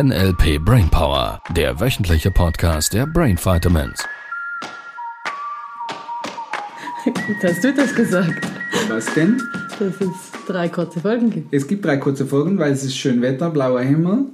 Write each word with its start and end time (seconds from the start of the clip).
NLP 0.00 0.60
Brainpower, 0.64 1.42
der 1.56 1.80
wöchentliche 1.80 2.30
Podcast 2.30 2.92
der 2.94 3.04
Brain 3.04 3.36
Vitamins. 3.36 4.04
Gut, 7.04 7.14
hast 7.42 7.64
du 7.64 7.72
das 7.74 7.92
gesagt, 7.96 8.46
Was 8.88 9.12
denn? 9.14 9.42
dass 9.80 10.00
es 10.00 10.08
drei 10.46 10.68
kurze 10.68 11.00
Folgen 11.00 11.30
gibt. 11.30 11.52
Es 11.52 11.66
gibt 11.66 11.84
drei 11.84 11.96
kurze 11.96 12.26
Folgen, 12.26 12.58
weil 12.60 12.70
es 12.70 12.84
ist 12.84 12.96
schön 12.96 13.20
Wetter, 13.22 13.50
blauer 13.50 13.80
Himmel. 13.80 14.26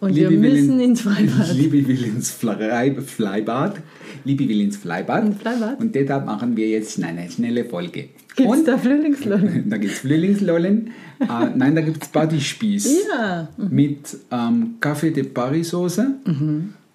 Und 0.00 0.16
wir 0.16 0.28
will 0.28 0.38
müssen 0.40 0.80
in- 0.80 0.90
ins 0.90 1.02
Freibad. 1.02 1.52
Liebe 1.52 1.86
will 1.86 2.02
ins 2.04 2.32
Flei- 2.32 2.96
Freibad. 3.00 3.76
Liebe 4.24 4.48
will 4.48 4.60
ins 4.60 4.76
Freibad. 4.76 5.24
Ins 5.24 5.42
Freibad. 5.42 5.80
Und 5.80 5.94
deshalb 5.94 6.26
machen 6.26 6.56
wir 6.56 6.68
jetzt 6.68 7.02
eine 7.02 7.30
schnelle 7.30 7.64
Folge. 7.64 8.08
Gibt 8.36 8.40
es 8.40 8.46
Und 8.46 8.68
da 8.68 8.78
Frühlingslohn? 8.78 9.64
da 9.68 9.76
gibt 9.76 9.92
es 9.92 10.00
Frühlingslollen. 10.00 10.90
äh, 11.20 11.26
nein, 11.54 11.74
da 11.74 11.82
gibt 11.82 12.02
es 12.02 12.08
Bodyspieß. 12.08 13.08
Ja. 13.10 13.48
Mit 13.56 14.16
ähm, 14.30 14.76
Café 14.80 15.10
de 15.10 15.24
Paris 15.24 15.70
Soße. 15.70 16.14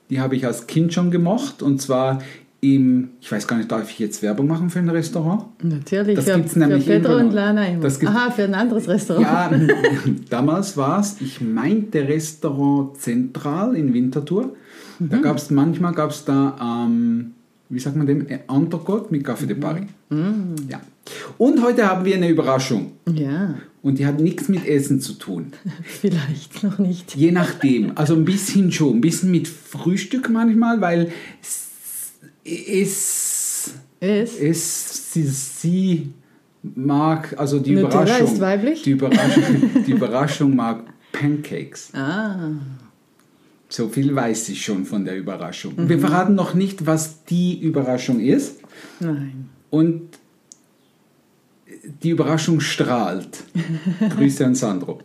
Die 0.09 0.19
habe 0.19 0.35
ich 0.35 0.45
als 0.45 0.67
Kind 0.67 0.93
schon 0.93 1.11
gemocht. 1.11 1.61
Und 1.61 1.81
zwar 1.81 2.21
im, 2.59 3.09
ich 3.21 3.31
weiß 3.31 3.47
gar 3.47 3.57
nicht, 3.57 3.71
darf 3.71 3.89
ich 3.89 3.99
jetzt 3.99 4.23
Werbung 4.23 4.47
machen 4.47 4.69
für 4.69 4.79
ein 4.79 4.89
Restaurant? 4.89 5.43
Natürlich, 5.63 6.15
Das 6.15 6.25
für, 6.25 6.35
gibt's 6.35 6.55
nämlich 6.55 6.85
für 6.85 6.91
Pedro 6.93 7.11
immer 7.13 7.19
noch. 7.21 7.29
und 7.29 7.35
Lana 7.35 7.67
immer. 7.67 7.81
Das 7.83 8.03
Aha, 8.03 8.31
für 8.31 8.43
ein 8.43 8.55
anderes 8.55 8.87
Restaurant. 8.87 9.25
Ja, 9.25 9.51
damals 10.29 10.75
war 10.75 10.99
es, 10.99 11.21
ich 11.21 11.39
meinte 11.41 12.07
Restaurant 12.07 12.97
Zentral 12.97 13.75
in 13.75 13.93
Winterthur. 13.93 14.55
Mhm. 14.99 15.09
Da 15.09 15.17
gab 15.17 15.37
es, 15.37 15.51
manchmal 15.51 15.93
gab 15.93 16.09
es 16.11 16.25
da, 16.25 16.85
ähm, 16.87 17.33
wie 17.69 17.79
sagt 17.79 17.95
man 17.95 18.07
dem, 18.07 18.25
Entrecote 18.27 19.07
mit 19.11 19.25
Café 19.27 19.45
de 19.45 19.55
Paris. 19.55 19.85
Mhm. 20.09 20.55
Ja. 20.67 20.81
Und 21.37 21.61
heute 21.63 21.87
haben 21.87 22.05
wir 22.05 22.15
eine 22.15 22.27
Überraschung. 22.27 22.93
ja, 23.13 23.55
Und 23.83 23.99
die 23.99 24.05
hat 24.05 24.19
nichts 24.19 24.49
mit 24.49 24.65
Essen 24.67 24.99
zu 24.99 25.13
tun. 25.13 25.53
vielleicht 25.83 26.63
noch 26.63 26.79
nicht. 26.79 27.15
Je 27.15 27.31
nachdem. 27.31 27.91
Also 27.95 28.15
ein 28.15 28.25
bisschen 28.25 28.71
schon. 28.71 28.97
Ein 28.97 29.01
bisschen 29.01 29.29
mit 29.31 29.47
Frühstück 29.47 30.29
manchmal, 30.29 30.81
weil 30.81 31.11
es, 32.47 33.71
Es? 33.99 34.39
es 34.39 35.13
sie, 35.13 35.23
sie 35.23 36.13
mag, 36.75 37.35
also 37.37 37.59
die 37.59 37.71
Nutella 37.75 38.01
Überraschung. 38.03 38.27
ist 38.33 38.39
weiblich? 38.41 38.81
Die 38.83 38.91
Überraschung, 38.91 39.43
die 39.85 39.91
Überraschung 39.91 40.55
mag 40.55 40.83
Pancakes. 41.11 41.93
Ah, 41.93 42.49
So 43.69 43.89
viel 43.89 44.13
weiß 44.15 44.49
ich 44.49 44.63
schon 44.63 44.85
von 44.85 45.03
der 45.05 45.17
Überraschung. 45.17 45.73
Wir 45.89 45.99
verraten 45.99 46.35
noch 46.35 46.53
nicht, 46.53 46.85
was 46.85 47.23
die 47.25 47.59
Überraschung 47.59 48.19
ist. 48.19 48.59
nein. 48.99 49.49
Und 49.69 50.01
die 52.03 52.09
Überraschung 52.11 52.59
strahlt. 52.61 53.43
Grüße 54.17 54.45
an 54.45 54.55
Sandro. 54.55 55.01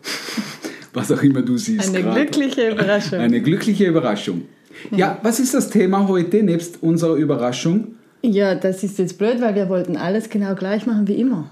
Was 0.92 1.10
auch 1.10 1.22
immer 1.22 1.42
du 1.42 1.56
siehst. 1.56 1.88
Eine 1.88 2.02
gerade. 2.02 2.20
glückliche 2.26 2.70
Überraschung. 2.70 3.18
Eine 3.18 3.40
glückliche 3.42 3.86
Überraschung. 3.86 4.42
Ja, 4.90 5.18
was 5.22 5.40
ist 5.40 5.54
das 5.54 5.70
Thema 5.70 6.08
heute 6.08 6.42
nebst 6.42 6.82
unserer 6.82 7.14
Überraschung? 7.14 7.88
Ja, 8.22 8.54
das 8.54 8.82
ist 8.84 8.98
jetzt 8.98 9.18
blöd, 9.18 9.40
weil 9.40 9.54
wir 9.54 9.68
wollten 9.68 9.96
alles 9.96 10.28
genau 10.28 10.54
gleich 10.54 10.86
machen 10.86 11.08
wie 11.08 11.14
immer. 11.14 11.50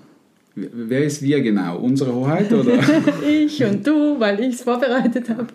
Wer 0.54 1.04
ist 1.04 1.22
wir 1.22 1.40
genau? 1.40 1.78
Unsere 1.78 2.14
Hoheit 2.14 2.52
oder? 2.52 2.72
Ich 3.28 3.62
und 3.64 3.86
du, 3.86 4.18
weil 4.20 4.40
ich 4.40 4.54
es 4.56 4.62
vorbereitet 4.62 5.28
habe. 5.30 5.46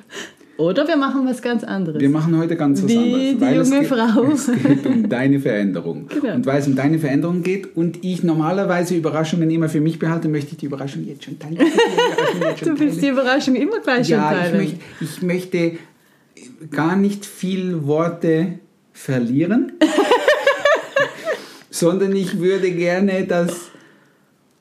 Oder 0.57 0.87
wir 0.87 0.95
machen 0.95 1.27
was 1.27 1.41
ganz 1.41 1.65
anderes. 1.65 1.99
Wir 2.01 2.07
machen 2.09 2.37
heute 2.37 2.55
ganz 2.55 2.81
was 2.81 2.89
Wie 2.89 2.97
anderes. 2.97 3.19
die 3.35 3.41
weil 3.41 3.59
es 3.59 3.69
junge 3.69 3.79
geht, 3.81 3.89
Frau. 3.89 4.23
Es 4.31 4.45
geht 4.47 4.85
um 4.85 5.09
deine 5.09 5.39
Veränderung. 5.41 6.07
Genau. 6.07 6.35
Und 6.35 6.45
weil 6.45 6.59
es 6.59 6.67
um 6.67 6.75
deine 6.77 6.97
Veränderung 6.97 7.43
geht 7.43 7.75
und 7.75 8.05
ich 8.05 8.23
normalerweise 8.23 8.95
Überraschungen 8.95 9.51
immer 9.51 9.67
für 9.67 9.81
mich 9.81 9.99
behalte, 9.99 10.29
möchte 10.29 10.51
ich 10.51 10.57
die 10.57 10.67
Überraschung 10.67 11.05
jetzt 11.05 11.25
schon 11.25 11.37
teilen. 11.37 11.57
Ich 11.59 12.39
die 12.39 12.45
jetzt 12.45 12.59
schon 12.59 12.75
Du 12.75 12.79
willst 12.79 12.97
die 12.97 13.01
teilen. 13.01 13.13
Überraschung 13.13 13.55
immer 13.55 13.79
gleich 13.81 14.07
schon 14.07 14.17
Ja, 14.17 14.31
ich 14.31 14.37
teilen. 14.39 14.57
möchte, 14.57 14.79
ich 15.01 15.21
möchte 15.21 15.71
gar 16.71 16.95
nicht 16.95 17.25
viel 17.25 17.85
Worte 17.85 18.59
verlieren, 18.93 19.73
sondern 21.69 22.15
ich 22.15 22.39
würde 22.39 22.71
gerne, 22.71 23.25
dass 23.25 23.71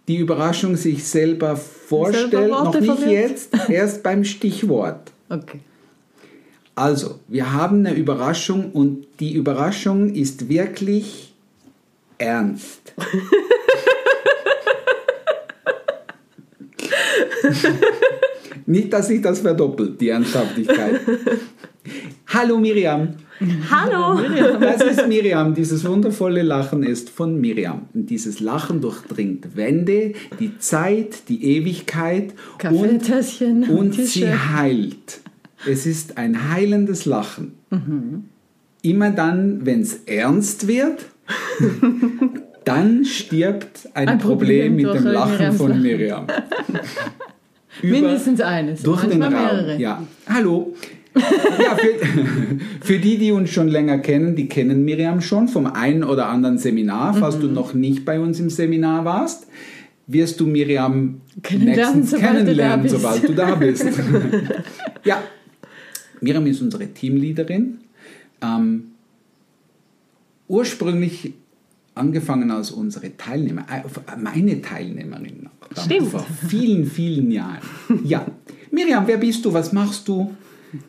die 0.09 0.19
Überraschung 0.19 0.77
sich 0.77 1.05
selber 1.05 1.57
vorstellt, 1.57 2.51
noch 2.51 2.67
Worte 2.67 2.81
nicht 2.81 2.99
verliert? 2.99 3.31
jetzt, 3.31 3.51
erst 3.69 4.03
beim 4.03 4.25
Stichwort. 4.25 5.13
Okay. 5.29 5.61
Also, 6.75 7.21
wir 7.29 7.53
haben 7.53 7.87
eine 7.87 7.95
Überraschung 7.95 8.73
und 8.73 9.07
die 9.21 9.35
Überraschung 9.35 10.13
ist 10.13 10.49
wirklich 10.49 11.33
ernst. 12.19 12.93
Nicht, 18.67 18.93
dass 18.93 19.09
sich 19.09 19.21
das 19.21 19.41
verdoppelt, 19.41 20.01
die 20.01 20.09
Ernsthaftigkeit. 20.09 21.01
Hallo 22.35 22.59
Miriam. 22.59 23.11
Hallo! 23.71 24.21
Das 24.59 24.83
ist 24.83 25.07
Miriam. 25.07 25.55
Dieses 25.55 25.85
wundervolle 25.85 26.43
Lachen 26.43 26.83
ist 26.83 27.09
von 27.09 27.41
Miriam. 27.41 27.83
Und 27.95 28.11
dieses 28.11 28.41
Lachen 28.41 28.81
durchdringt 28.81 29.57
Wände, 29.57 30.15
die 30.41 30.59
Zeit, 30.59 31.29
die 31.29 31.45
Ewigkeit 31.45 32.35
und, 32.65 33.09
und, 33.69 33.95
sie 33.95 34.27
heilt. 34.27 35.21
Es 35.65 35.87
ist 35.87 36.19
ein 36.19 36.51
heilendes 36.51 37.05
Lachen. 37.05 37.53
Mhm. 37.71 38.25
Immer 38.83 39.13
dann, 39.13 39.65
wenn 39.65 39.83
es 39.83 40.01
ernst 40.07 40.67
wird, 40.67 41.07
dann 42.65 43.05
stirbt 43.05 43.89
ein, 43.95 44.09
Ein 44.09 44.19
Problem, 44.19 44.75
Problem 44.75 44.77
mit 44.77 44.95
dem 44.95 45.13
Lachen 45.13 45.37
Miriams 45.37 45.57
von. 45.57 45.83
Miriam. 45.83 46.27
Mindestens 47.83 48.41
eines. 48.41 48.83
durch 48.83 49.05
den 49.05 49.23
Raum. 49.23 49.33
mehrere. 49.33 49.77
Ja. 49.79 50.03
Hallo. 50.29 50.75
Ja, 51.15 51.77
für, 51.77 52.59
für 52.81 52.99
die, 52.99 53.19
die 53.19 53.31
uns 53.33 53.51
schon 53.51 53.69
länger 53.69 53.99
kennen, 53.99 54.35
die 54.37 54.49
kennen 54.49 54.85
Miriam 54.85 55.21
schon 55.21 55.49
vom 55.49 55.67
einen 55.67 56.05
oder 56.05 56.29
anderen 56.29 56.59
Seminar. 56.59 57.15
Falls 57.15 57.37
Mhm. 57.37 57.41
du 57.41 57.47
noch 57.49 57.75
nicht 57.75 58.05
bei 58.05 58.19
uns 58.21 58.41
im 58.41 58.51
Seminar 58.51 59.05
warst, 59.05 59.47
wirst 60.07 60.41
du 60.41 60.47
Miriam 60.47 61.21
Kennenlernen, 61.43 62.05
sobald 62.05 62.23
du 62.23 62.27
da 62.27 62.33
kennenlernen, 62.35 62.83
bist. 62.83 62.95
sobald 62.97 63.29
du 63.29 63.33
da 63.35 63.55
bist. 63.55 63.87
ja, 65.05 65.23
Miriam 66.21 66.47
ist 66.47 66.61
unsere 66.61 66.87
Teamleaderin. 66.89 67.79
Ähm, 68.43 68.85
ursprünglich 70.49 71.33
angefangen 71.95 72.51
als 72.51 72.71
unsere 72.71 73.17
Teilnehmer, 73.17 73.63
äh, 73.71 73.83
meine 74.19 74.61
Teilnehmerin. 74.61 75.49
Stimmt. 75.85 76.09
Vor 76.09 76.27
vielen, 76.49 76.85
vielen 76.87 77.31
Jahren. 77.31 77.61
Ja. 78.05 78.27
Miriam, 78.71 79.05
wer 79.07 79.17
bist 79.19 79.45
du? 79.45 79.53
Was 79.53 79.73
machst 79.73 80.07
du? 80.09 80.35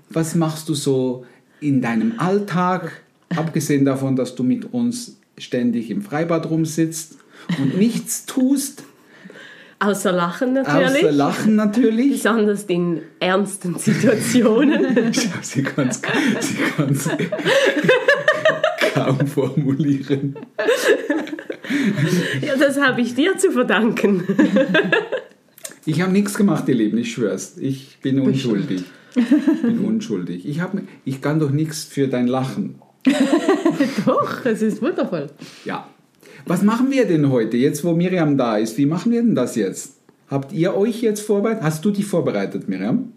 Was 0.09 0.35
machst 0.35 0.69
du 0.69 0.73
so 0.73 1.25
in 1.59 1.81
deinem 1.81 2.19
Alltag? 2.19 3.01
Abgesehen 3.35 3.85
davon, 3.85 4.16
dass 4.16 4.35
du 4.35 4.44
mit 4.44 4.73
uns 4.73 5.18
ständig 5.38 5.90
im 5.90 6.01
Freibad 6.01 6.50
rumsitzt 6.50 7.18
und 7.59 7.78
nichts 7.78 8.25
tust, 8.25 8.84
Außer 9.78 10.13
Lachen 10.13 10.53
natürlich. 10.53 11.03
außer 11.03 11.12
Lachen 11.12 11.56
natürlich. 11.56 12.12
Besonders 12.13 12.63
in 12.63 13.01
ernsten 13.19 13.75
Situationen. 13.78 15.12
Sie 15.41 15.63
kann 15.63 15.90
es 15.90 16.02
sie 16.40 16.56
kann's 16.78 17.09
kaum 18.94 19.28
formulieren. 19.28 20.35
ja, 22.41 22.56
das 22.56 22.79
habe 22.79 23.02
ich 23.02 23.16
dir 23.16 23.38
zu 23.38 23.52
verdanken. 23.52 24.23
Ich 25.85 26.02
habe 26.02 26.12
nichts 26.13 26.35
gemacht, 26.35 26.67
ihr 26.69 26.75
Lieben, 26.75 26.97
ich 26.97 27.12
schwör's. 27.12 27.57
Ich 27.59 27.97
bin 28.02 28.19
unschuldig. 28.22 28.85
Ich 29.16 29.62
bin 29.62 29.80
unschuldig. 29.80 30.46
Ich, 30.48 30.59
hab, 30.62 30.74
ich 31.06 31.22
kann 31.22 31.40
doch 31.40 31.52
nichts 31.52 31.84
für 31.84 32.08
dein 32.08 32.28
Lachen. 32.28 32.76
Doch, 34.06 34.46
es 34.46 34.62
ist 34.62 34.81
wundervoll. 34.81 35.28
Ja. 35.64 35.88
Was 36.48 36.62
machen 36.64 36.92
wir 36.92 37.06
denn 37.06 37.30
heute, 37.30 37.58
jetzt 37.58 37.84
wo 37.84 37.94
Miriam 37.94 38.38
da 38.38 38.58
ist? 38.58 38.78
Wie 38.78 38.86
machen 38.86 39.12
wir 39.12 39.22
denn 39.22 39.36
das 39.36 39.56
jetzt? 39.56 39.94
Habt 40.30 40.52
ihr 40.53 40.76
euch 40.76 41.02
jetzt 41.02 41.22
vorbereitet? 41.22 41.64
Hast 41.64 41.86
du 41.86 41.92
dich 41.92 42.06
vorbereitet, 42.06 42.68
Miriam? 42.68 43.12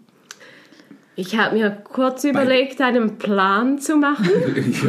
Ich 1.15 1.37
habe 1.37 1.57
mir 1.57 1.71
kurz 1.83 2.23
überlegt, 2.23 2.79
einen 2.81 3.17
Plan 3.17 3.79
zu 3.79 3.97
machen. 3.97 4.29
Ich 4.55 4.83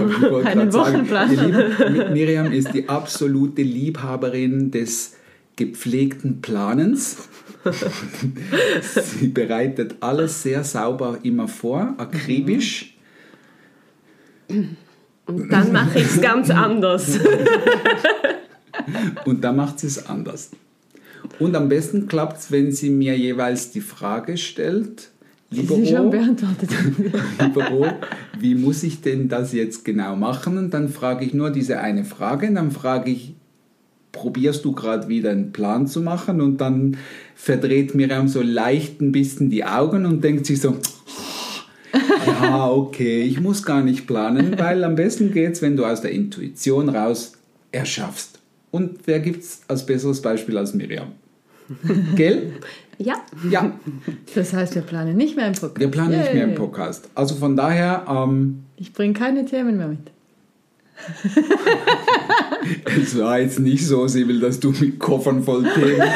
Einen 0.46 0.72
Wochenplan. 0.72 1.30
Lieben, 1.30 1.72
Mi- 1.92 2.10
Miriam 2.12 2.52
ist 2.52 2.72
die 2.72 2.88
absolute 2.88 3.62
Liebhaberin 3.62 4.70
des 4.70 5.16
gepflegten 5.56 6.40
Planens. 6.40 7.28
Sie 8.82 9.28
bereitet 9.28 9.96
alles 10.00 10.42
sehr 10.42 10.64
sauber 10.64 11.18
immer 11.22 11.48
vor, 11.48 11.94
akribisch. 11.98 12.96
Und 14.48 15.48
dann 15.50 15.72
mache 15.72 15.98
ich 15.98 16.06
es 16.06 16.20
ganz 16.20 16.50
anders. 16.50 17.18
Und 19.24 19.44
da 19.44 19.52
macht 19.52 19.78
sie 19.78 19.86
es 19.86 20.06
anders. 20.06 20.50
Und 21.38 21.54
am 21.54 21.68
besten 21.68 22.08
klappt 22.08 22.38
es, 22.38 22.50
wenn 22.50 22.72
sie 22.72 22.90
mir 22.90 23.16
jeweils 23.16 23.70
die 23.70 23.80
Frage 23.80 24.36
stellt, 24.36 25.10
lieber 25.50 25.76
sie 25.76 25.86
schon 25.86 26.10
beantwortet 26.10 26.70
haben. 26.76 27.12
lieber 27.40 27.68
Ro, 27.68 27.86
wie 28.38 28.54
muss 28.54 28.82
ich 28.82 29.02
denn 29.02 29.28
das 29.28 29.52
jetzt 29.52 29.84
genau 29.84 30.16
machen? 30.16 30.58
Und 30.58 30.72
dann 30.72 30.88
frage 30.88 31.24
ich 31.24 31.34
nur 31.34 31.50
diese 31.50 31.80
eine 31.80 32.04
Frage 32.04 32.48
und 32.48 32.54
dann 32.54 32.70
frage 32.70 33.10
ich, 33.10 33.34
probierst 34.12 34.64
du 34.64 34.72
gerade 34.72 35.08
wieder 35.08 35.30
einen 35.30 35.52
Plan 35.52 35.86
zu 35.86 36.00
machen? 36.00 36.40
Und 36.40 36.58
dann 36.60 36.96
verdreht 37.34 37.94
Miriam 37.94 38.28
so 38.28 38.42
leicht 38.42 39.00
ein 39.00 39.12
bisschen 39.12 39.50
die 39.50 39.64
Augen 39.64 40.04
und 40.06 40.22
denkt 40.22 40.46
sich 40.46 40.60
so, 40.60 40.76
ja, 42.26 42.68
okay, 42.70 43.22
ich 43.22 43.40
muss 43.40 43.62
gar 43.62 43.82
nicht 43.82 44.06
planen, 44.06 44.58
weil 44.58 44.84
am 44.84 44.94
besten 44.94 45.32
geht's, 45.32 45.62
wenn 45.62 45.76
du 45.76 45.84
aus 45.84 46.00
der 46.00 46.12
Intuition 46.12 46.88
raus 46.88 47.32
erschaffst. 47.72 48.38
Und 48.70 49.00
wer 49.06 49.20
gibt's 49.20 49.62
als 49.68 49.84
besseres 49.86 50.22
Beispiel 50.22 50.56
als 50.56 50.74
Miriam? 50.74 51.08
Gell? 52.16 52.52
Ja. 52.98 53.14
Ja, 53.48 53.72
Das 54.34 54.52
heißt, 54.52 54.74
wir 54.74 54.82
planen 54.82 55.16
nicht 55.16 55.34
mehr 55.34 55.46
im 55.46 55.54
Podcast. 55.54 55.80
wir 55.80 55.88
planen 55.88 56.18
nicht 56.18 56.34
mehr 56.34 56.44
im 56.44 56.50
Yay. 56.50 56.58
Podcast. 56.58 57.08
Also 57.14 57.34
von 57.34 57.56
daher, 57.56 58.04
ähm, 58.08 58.64
Ich 58.76 58.92
bringe 58.92 59.14
keine 59.14 59.44
Themen 59.46 59.78
mehr 59.78 59.88
mit. 59.88 60.10
Es 63.02 63.18
war 63.18 63.40
jetzt 63.40 63.58
nicht 63.58 63.86
so, 63.86 64.06
Sibyl, 64.06 64.40
dass 64.40 64.60
du 64.60 64.70
mit 64.72 64.98
Koffern 64.98 65.42
voll 65.42 65.62
Themen 65.74 66.02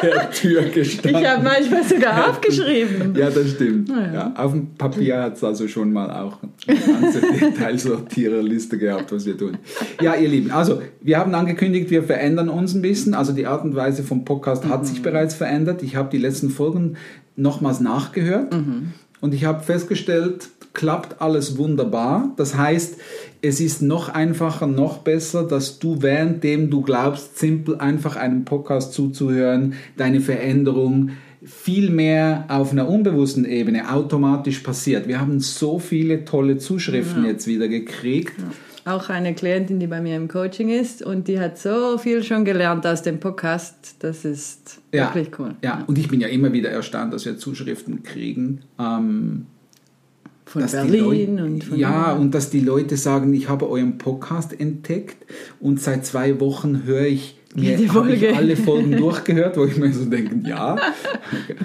vor 0.00 0.08
der 0.10 0.30
Tür 0.30 0.62
gestanden 0.62 1.20
Ich 1.22 1.28
habe 1.28 1.42
manchmal 1.42 1.84
sogar 1.84 2.30
aufgeschrieben. 2.30 3.14
Ja, 3.16 3.30
das 3.30 3.50
stimmt. 3.52 3.88
Ja. 3.88 4.12
Ja, 4.12 4.34
auf 4.36 4.52
dem 4.52 4.74
Papier 4.74 5.22
hat 5.22 5.36
es 5.36 5.44
also 5.44 5.66
schon 5.68 5.92
mal 5.92 6.10
auch 6.10 6.38
eine 6.66 6.78
ganze 6.78 7.20
Detailsortiererliste 7.40 8.78
gehabt, 8.78 9.12
was 9.12 9.26
wir 9.26 9.36
tun. 9.36 9.56
Ja, 10.00 10.14
ihr 10.14 10.28
Lieben, 10.28 10.50
also 10.50 10.82
wir 11.00 11.18
haben 11.18 11.34
angekündigt, 11.34 11.90
wir 11.90 12.02
verändern 12.02 12.48
uns 12.48 12.74
ein 12.74 12.82
bisschen. 12.82 13.14
Also 13.14 13.32
die 13.32 13.46
Art 13.46 13.64
und 13.64 13.74
Weise 13.74 14.02
vom 14.02 14.24
Podcast 14.24 14.64
hat 14.66 14.82
Mhm. 14.82 14.86
sich 14.86 15.02
bereits 15.02 15.34
verändert. 15.34 15.82
Ich 15.82 15.96
habe 15.96 16.10
die 16.10 16.18
letzten 16.18 16.50
Folgen 16.50 16.96
nochmals 17.36 17.80
nachgehört 17.80 18.52
Mhm. 18.54 18.92
und 19.20 19.34
ich 19.34 19.44
habe 19.44 19.62
festgestellt, 19.62 20.48
klappt 20.74 21.22
alles 21.22 21.56
wunderbar. 21.56 22.32
Das 22.36 22.56
heißt, 22.56 22.98
es 23.40 23.60
ist 23.60 23.80
noch 23.80 24.08
einfacher, 24.10 24.66
noch 24.66 24.98
besser, 24.98 25.44
dass 25.44 25.78
du 25.78 26.02
währenddem 26.02 26.68
du 26.68 26.82
glaubst, 26.82 27.38
simpel 27.38 27.76
einfach 27.78 28.16
einem 28.16 28.44
Podcast 28.44 28.92
zuzuhören, 28.92 29.74
deine 29.96 30.20
Veränderung 30.20 31.10
viel 31.44 31.90
mehr 31.90 32.46
auf 32.48 32.72
einer 32.72 32.88
unbewussten 32.88 33.44
Ebene 33.44 33.92
automatisch 33.92 34.60
passiert. 34.60 35.08
Wir 35.08 35.20
haben 35.20 35.40
so 35.40 35.78
viele 35.78 36.24
tolle 36.24 36.58
Zuschriften 36.58 37.24
jetzt 37.24 37.46
wieder 37.46 37.68
gekriegt. 37.68 38.32
Auch 38.86 39.08
eine 39.08 39.34
Klientin, 39.34 39.78
die 39.80 39.86
bei 39.86 40.00
mir 40.00 40.16
im 40.16 40.28
Coaching 40.28 40.68
ist 40.68 41.02
und 41.02 41.28
die 41.28 41.40
hat 41.40 41.58
so 41.58 41.96
viel 41.96 42.22
schon 42.22 42.44
gelernt 42.44 42.86
aus 42.86 43.02
dem 43.02 43.18
Podcast. 43.20 43.96
Das 44.00 44.24
ist 44.24 44.80
Ja, 44.92 45.14
wirklich 45.14 45.38
cool. 45.38 45.54
Ja, 45.62 45.84
und 45.86 45.98
ich 45.98 46.08
bin 46.08 46.20
ja 46.20 46.28
immer 46.28 46.52
wieder 46.52 46.70
erstaunt, 46.70 47.12
dass 47.14 47.24
wir 47.24 47.38
Zuschriften 47.38 48.02
kriegen. 48.02 48.60
Ähm, 48.78 49.46
Von 50.46 50.62
dass 50.62 50.72
Berlin 50.72 51.40
und 51.40 51.64
von 51.64 51.78
ja 51.78 52.12
und 52.12 52.34
dass 52.34 52.50
die 52.50 52.60
Leute 52.60 52.96
sagen, 52.96 53.32
ich 53.32 53.48
habe 53.48 53.68
euren 53.68 53.98
Podcast 53.98 54.58
entdeckt 54.58 55.16
und 55.58 55.80
seit 55.80 56.04
zwei 56.04 56.38
Wochen 56.40 56.82
höre 56.84 57.06
ich 57.06 57.36
mir 57.56 57.92
habe 57.94 58.12
ich 58.12 58.34
alle 58.34 58.56
Folgen 58.56 58.90
durchgehört, 58.96 59.56
wo 59.56 59.64
ich 59.64 59.76
mir 59.76 59.92
so 59.92 60.04
denke, 60.06 60.40
ja. 60.48 60.76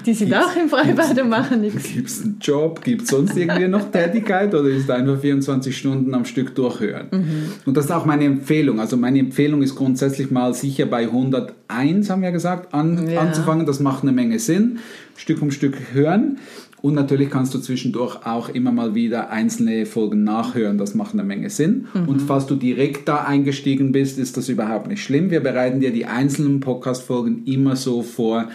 Die 0.06 0.14
sind 0.14 0.32
auch 0.32 0.54
im 0.54 0.68
Freibad 0.68 1.20
und 1.20 1.28
machen 1.28 1.62
nichts. 1.62 1.92
Gibt 1.92 2.08
es 2.08 2.22
einen 2.22 2.38
Job? 2.40 2.84
Gibt 2.84 3.02
es 3.02 3.08
sonst 3.08 3.36
irgendwie 3.36 3.66
noch 3.66 3.90
Tätigkeit 3.90 4.54
oder 4.54 4.68
ist 4.68 4.88
einfach 4.88 5.20
24 5.20 5.76
Stunden 5.76 6.14
am 6.14 6.24
Stück 6.24 6.54
durchhören? 6.54 7.08
Mhm. 7.10 7.42
Und 7.66 7.76
das 7.76 7.86
ist 7.86 7.90
auch 7.90 8.04
meine 8.06 8.24
Empfehlung. 8.24 8.78
Also 8.78 8.96
meine 8.96 9.18
Empfehlung 9.18 9.62
ist 9.62 9.74
grundsätzlich 9.74 10.30
mal 10.30 10.54
sicher 10.54 10.86
bei 10.86 11.08
101, 11.08 12.08
haben 12.08 12.22
wir 12.22 12.30
gesagt, 12.30 12.72
an, 12.72 13.08
Ja. 13.10 13.22
anzufangen. 13.22 13.66
Das 13.66 13.80
macht 13.80 14.04
eine 14.04 14.12
Menge 14.12 14.38
Sinn. 14.38 14.78
Stück 15.16 15.42
um 15.42 15.50
Stück 15.50 15.76
hören. 15.92 16.38
Und 16.82 16.94
natürlich 16.94 17.30
kannst 17.30 17.52
du 17.54 17.58
zwischendurch 17.58 18.24
auch 18.24 18.48
immer 18.48 18.72
mal 18.72 18.94
wieder 18.94 19.30
einzelne 19.30 19.84
Folgen 19.86 20.24
nachhören. 20.24 20.78
Das 20.78 20.94
macht 20.94 21.12
eine 21.12 21.24
Menge 21.24 21.50
Sinn. 21.50 21.88
Und 22.06 22.20
falls 22.22 22.46
du 22.46 22.54
direkt 22.56 23.08
da 23.08 23.24
eingestiegen 23.24 23.92
bist, 23.92 24.18
ist 24.18 24.36
das 24.36 24.48
überhaupt 24.48 24.86
nicht 24.88 25.02
schlimm. 25.02 25.30
Wir 25.30 25.40
bereiten 25.40 25.80
dir 25.80 25.92
die 25.92 26.06
einzelnen 26.06 26.60
Podcast-Folgen 26.60 27.44
immer 27.44 27.76
so 27.76 28.02
vor, 28.02 28.48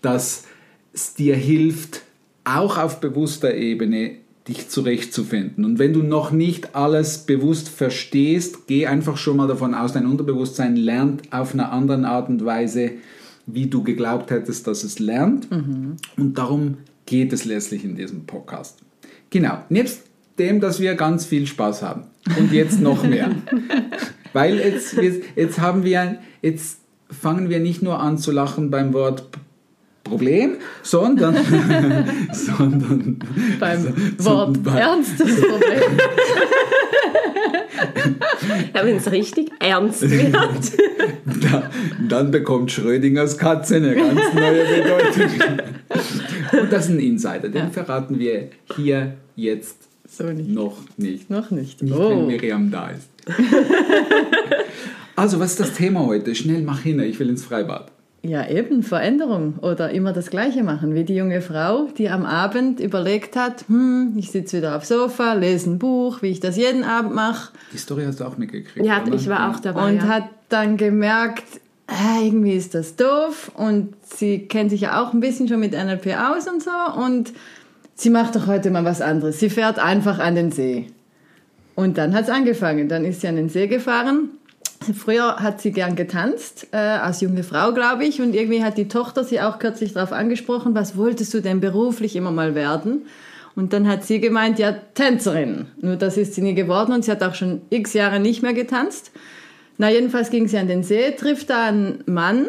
dass 0.00 0.44
es 0.92 1.14
dir 1.14 1.34
hilft, 1.34 2.02
auch 2.44 2.78
auf 2.78 3.00
bewusster 3.00 3.54
Ebene 3.54 4.12
dich 4.48 4.68
zurechtzufinden. 4.68 5.64
Und 5.64 5.78
wenn 5.78 5.92
du 5.92 6.02
noch 6.02 6.32
nicht 6.32 6.74
alles 6.74 7.18
bewusst 7.18 7.68
verstehst, 7.68 8.66
geh 8.66 8.86
einfach 8.86 9.16
schon 9.16 9.36
mal 9.36 9.46
davon 9.46 9.74
aus, 9.74 9.92
dein 9.92 10.06
Unterbewusstsein 10.06 10.76
lernt 10.76 11.32
auf 11.32 11.54
einer 11.54 11.72
anderen 11.72 12.04
Art 12.04 12.28
und 12.28 12.44
Weise, 12.44 12.92
wie 13.46 13.66
du 13.66 13.82
geglaubt 13.82 14.30
hättest, 14.30 14.66
dass 14.66 14.82
es 14.82 14.98
lernt. 14.98 15.48
Und 16.16 16.38
darum 16.38 16.78
geht 17.06 17.32
es 17.32 17.44
letztlich 17.44 17.84
in 17.84 17.96
diesem 17.96 18.26
Podcast. 18.26 18.78
Genau, 19.30 19.58
nebst 19.68 20.02
dem, 20.38 20.60
dass 20.60 20.80
wir 20.80 20.94
ganz 20.94 21.26
viel 21.26 21.46
Spaß 21.46 21.82
haben. 21.82 22.04
Und 22.38 22.52
jetzt 22.52 22.80
noch 22.80 23.02
mehr. 23.04 23.30
Weil 24.32 24.58
jetzt, 24.58 24.94
jetzt, 24.94 25.22
jetzt 25.36 25.60
haben 25.60 25.84
wir, 25.84 26.18
jetzt 26.40 26.80
fangen 27.10 27.50
wir 27.50 27.60
nicht 27.60 27.82
nur 27.82 28.00
an 28.00 28.18
zu 28.18 28.32
lachen 28.32 28.70
beim 28.70 28.92
Wort 28.92 29.28
Problem, 30.04 30.56
sondern, 30.82 31.34
sondern 32.32 33.18
Beim 33.60 33.94
so- 34.18 34.30
Wort 34.30 34.62
bei- 34.62 34.78
ernstes 34.80 35.40
Problem. 35.40 35.82
Ja, 38.74 38.84
wenn 38.84 38.96
es 38.96 39.10
richtig 39.10 39.50
ernst 39.58 40.02
wird. 40.08 40.32
Da, 41.42 41.70
dann 42.08 42.30
bekommt 42.30 42.70
Schrödingers 42.70 43.36
Katze 43.38 43.76
eine 43.76 43.94
ganz 43.94 44.20
neue 44.34 44.64
Bedeutung. 44.64 45.30
Und 46.60 46.72
das 46.72 46.84
ist 46.86 46.90
ein 46.92 46.98
Insider, 47.00 47.48
den 47.48 47.70
verraten 47.72 48.18
wir 48.18 48.48
hier 48.76 49.14
jetzt 49.34 49.76
So 50.08 50.24
nicht. 50.24 50.48
noch 50.50 50.76
nicht. 50.96 51.30
Noch 51.30 51.50
nicht. 51.50 51.82
Nicht, 51.82 51.94
Oh. 51.94 52.10
wenn 52.10 52.26
Miriam 52.28 52.70
da 52.70 52.90
ist. 52.90 53.08
Also, 55.16 55.40
was 55.40 55.52
ist 55.52 55.60
das 55.60 55.72
Thema 55.74 56.06
heute? 56.06 56.34
Schnell 56.34 56.62
mach 56.62 56.80
hin, 56.80 57.00
ich 57.00 57.18
will 57.18 57.28
ins 57.30 57.44
Freibad. 57.44 57.90
Ja, 58.24 58.48
eben 58.48 58.84
Veränderung 58.84 59.58
oder 59.62 59.90
immer 59.90 60.12
das 60.12 60.30
Gleiche 60.30 60.62
machen, 60.62 60.94
wie 60.94 61.02
die 61.02 61.16
junge 61.16 61.40
Frau, 61.40 61.88
die 61.98 62.08
am 62.08 62.24
Abend 62.24 62.78
überlegt 62.78 63.34
hat, 63.34 63.64
hm, 63.66 64.14
ich 64.16 64.30
sitze 64.30 64.58
wieder 64.58 64.76
aufs 64.76 64.88
Sofa, 64.88 65.32
lese 65.32 65.70
ein 65.70 65.80
Buch, 65.80 66.22
wie 66.22 66.28
ich 66.28 66.38
das 66.38 66.56
jeden 66.56 66.84
Abend 66.84 67.16
mache 67.16 67.52
Die 67.72 67.78
Story 67.78 68.04
hast 68.06 68.20
du 68.20 68.24
auch 68.24 68.38
mitgekriegt. 68.38 68.86
Ja, 68.86 69.02
oder? 69.02 69.14
ich 69.14 69.28
war 69.28 69.50
auch 69.50 69.58
dabei. 69.58 69.88
und 69.88 69.96
ja. 69.96 70.02
hat 70.08 70.24
dann 70.48 70.76
gemerkt, 70.76 71.42
äh, 71.88 72.26
irgendwie 72.26 72.52
ist 72.52 72.76
das 72.76 72.94
doof 72.94 73.50
und 73.56 73.94
sie 74.04 74.46
kennt 74.46 74.70
sich 74.70 74.82
ja 74.82 75.02
auch 75.02 75.12
ein 75.12 75.20
bisschen 75.20 75.48
schon 75.48 75.58
mit 75.58 75.72
NLP 75.72 76.16
aus 76.16 76.46
und 76.46 76.62
so 76.62 76.70
und 77.04 77.32
sie 77.96 78.10
macht 78.10 78.36
doch 78.36 78.46
heute 78.46 78.70
mal 78.70 78.84
was 78.84 79.00
anderes. 79.00 79.40
Sie 79.40 79.50
fährt 79.50 79.80
einfach 79.80 80.20
an 80.20 80.36
den 80.36 80.52
See. 80.52 80.86
Und 81.74 81.98
dann 81.98 82.14
hat 82.14 82.24
es 82.24 82.30
angefangen. 82.30 82.88
Dann 82.88 83.04
ist 83.04 83.22
sie 83.22 83.28
an 83.28 83.36
den 83.36 83.48
See 83.48 83.66
gefahren. 83.66 84.30
Früher 84.94 85.36
hat 85.36 85.60
sie 85.60 85.72
gern 85.72 85.96
getanzt, 85.96 86.68
äh, 86.72 86.76
als 86.76 87.20
junge 87.20 87.42
Frau, 87.42 87.72
glaube 87.72 88.04
ich. 88.04 88.20
Und 88.20 88.34
irgendwie 88.34 88.62
hat 88.62 88.78
die 88.78 88.88
Tochter 88.88 89.24
sie 89.24 89.40
auch 89.40 89.58
kürzlich 89.58 89.92
darauf 89.92 90.12
angesprochen, 90.12 90.74
was 90.74 90.96
wolltest 90.96 91.32
du 91.34 91.40
denn 91.40 91.60
beruflich 91.60 92.16
immer 92.16 92.30
mal 92.30 92.54
werden? 92.54 93.06
Und 93.54 93.72
dann 93.72 93.86
hat 93.86 94.04
sie 94.04 94.20
gemeint, 94.20 94.58
ja, 94.58 94.72
Tänzerin. 94.72 95.66
Nur 95.80 95.96
das 95.96 96.16
ist 96.16 96.34
sie 96.34 96.42
nie 96.42 96.54
geworden 96.54 96.92
und 96.92 97.04
sie 97.04 97.10
hat 97.10 97.22
auch 97.22 97.34
schon 97.34 97.62
x 97.70 97.92
Jahre 97.92 98.18
nicht 98.18 98.42
mehr 98.42 98.54
getanzt. 98.54 99.12
Na, 99.78 99.90
jedenfalls 99.90 100.30
ging 100.30 100.48
sie 100.48 100.58
an 100.58 100.68
den 100.68 100.82
See, 100.82 101.10
trifft 101.12 101.50
da 101.50 101.64
einen 101.64 102.02
Mann, 102.06 102.46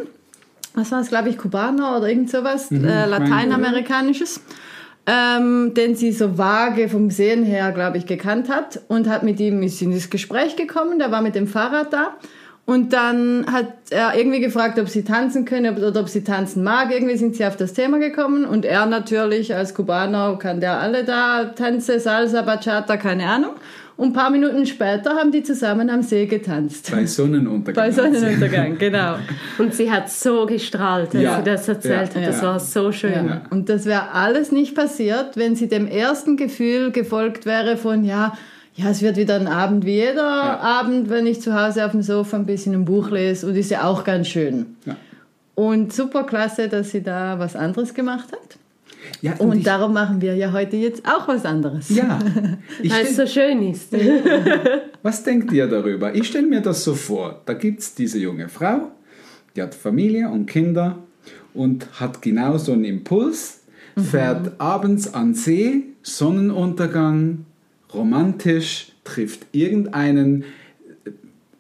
was 0.74 0.92
war 0.92 1.02
es, 1.02 1.10
glaube 1.10 1.30
ich, 1.30 1.38
Kubaner 1.38 1.98
oder 1.98 2.08
irgend 2.10 2.30
sowas, 2.30 2.72
äh, 2.72 2.76
meine, 2.76 3.06
Lateinamerikanisches, 3.08 4.42
ähm, 5.06 5.74
den 5.74 5.96
sie 5.96 6.12
so 6.12 6.38
vage 6.38 6.88
vom 6.88 7.10
Sehen 7.10 7.44
her, 7.44 7.72
glaube 7.72 7.98
ich, 7.98 8.06
gekannt 8.06 8.50
hat 8.50 8.82
und 8.88 9.10
hat 9.10 9.24
mit 9.24 9.40
ihm 9.40 9.62
ist 9.62 9.82
in 9.82 9.92
das 9.92 10.10
Gespräch 10.10 10.56
gekommen, 10.56 11.00
der 11.00 11.12
war 11.12 11.22
mit 11.22 11.36
dem 11.36 11.48
Fahrrad 11.48 11.92
da 11.92 12.18
und 12.66 12.94
dann 12.94 13.46
hat 13.52 13.68
er 13.90 14.16
irgendwie 14.18 14.40
gefragt, 14.40 14.80
ob 14.80 14.88
sie 14.88 15.04
tanzen 15.04 15.44
können 15.44 15.78
oder 15.78 16.00
ob 16.00 16.08
sie 16.08 16.24
tanzen 16.24 16.64
mag. 16.64 16.92
Irgendwie 16.94 17.18
sind 17.18 17.36
sie 17.36 17.46
auf 17.46 17.58
das 17.58 17.74
Thema 17.74 18.00
gekommen 18.00 18.46
und 18.46 18.64
er 18.64 18.86
natürlich 18.86 19.54
als 19.54 19.74
Kubaner 19.74 20.38
kann 20.40 20.62
der 20.62 20.80
alle 20.80 21.04
da 21.04 21.44
Tänze, 21.46 22.00
Salsa, 22.00 22.42
Bachata, 22.42 22.96
keine 22.98 23.26
Ahnung. 23.28 23.52
Und 23.96 24.08
ein 24.10 24.14
paar 24.14 24.32
Minuten 24.32 24.66
später 24.66 25.12
haben 25.12 25.32
die 25.32 25.44
zusammen 25.44 25.88
am 25.92 26.02
See 26.02 26.26
getanzt. 26.26 26.90
Bei 26.92 27.06
Sonnenuntergang. 27.06 27.84
Bei 27.86 27.92
Sonnenuntergang, 27.92 28.78
genau. 28.80 29.18
Und 29.60 29.76
sie 29.76 29.92
hat 29.92 30.10
so 30.10 30.48
gestrahlt, 30.48 31.14
als 31.14 31.24
Ja. 31.24 31.38
sie 31.38 31.44
das 31.44 31.68
erzählt 31.68 32.16
Ja. 32.16 32.22
hat. 32.22 32.28
Das 32.28 32.38
Ja. 32.42 32.48
war 32.48 32.60
so 32.60 32.92
schön. 32.92 33.28
Ja. 33.28 33.42
Und 33.52 33.70
das 33.70 33.86
wäre 33.86 34.12
alles 34.14 34.52
nicht 34.52 34.74
passiert, 34.74 35.36
wenn 35.38 35.56
sie 35.56 35.68
dem 35.68 35.86
ersten 35.86 36.38
Gefühl 36.38 36.92
gefolgt 36.92 37.46
wäre 37.46 37.78
von, 37.78 38.04
ja, 38.04 38.34
ja, 38.76 38.90
es 38.90 39.02
wird 39.02 39.18
wieder 39.18 39.36
ein 39.36 39.48
Abend 39.48 39.86
wie 39.86 39.96
jeder 39.96 40.60
Abend, 40.62 41.10
wenn 41.10 41.28
ich 41.28 41.42
zu 41.42 41.54
Hause 41.54 41.86
auf 41.86 41.92
dem 41.92 42.02
Sofa 42.02 42.38
ein 42.38 42.46
bisschen 42.46 42.74
ein 42.74 42.86
Buch 42.86 43.12
lese 43.12 43.48
und 43.48 43.56
ist 43.56 43.70
ja 43.70 43.84
auch 43.84 44.04
ganz 44.04 44.28
schön. 44.28 44.76
Ja. 44.86 44.96
Und 45.56 45.94
super 45.94 46.24
klasse, 46.24 46.68
dass 46.68 46.92
sie 46.92 47.04
da 47.04 47.38
was 47.38 47.56
anderes 47.56 47.94
gemacht 47.94 48.32
hat. 48.32 48.58
Ja, 49.22 49.36
Und 49.36 49.60
ich, 49.60 49.64
darum 49.64 49.94
machen 49.94 50.22
wir 50.22 50.36
ja 50.36 50.52
heute 50.52 50.78
jetzt 50.78 51.04
auch 51.08 51.28
was 51.28 51.46
anderes. 51.46 51.90
ja. 51.90 52.20
Ich 52.82 52.92
Weil 52.92 53.06
es 53.06 53.16
so 53.16 53.28
schön 53.28 53.70
ist. 53.70 53.94
was 55.04 55.24
denkt 55.24 55.52
ihr 55.52 55.68
darüber? 55.68 56.16
Ich 56.16 56.28
stelle 56.28 56.48
mir 56.48 56.62
das 56.62 56.84
so 56.84 56.96
vor. 56.96 57.42
Da 57.46 57.54
gibt 57.54 57.82
es 57.82 57.94
diese 57.94 58.18
junge 58.18 58.50
Frau, 58.50 58.92
die 59.56 59.62
hat 59.62 59.76
Familie 59.76 60.30
und 60.30 60.48
Kinder 60.48 60.98
und 61.54 61.88
hat 62.00 62.22
genau 62.22 62.58
so 62.58 62.74
einen 62.74 62.86
Impuls, 62.86 63.62
fährt 64.10 64.60
abends 64.60 65.14
an 65.14 65.36
See, 65.36 65.84
Sonnenuntergang, 66.02 67.46
romantisch, 67.94 68.92
trifft 69.04 69.48
irgendeinen, 69.52 70.44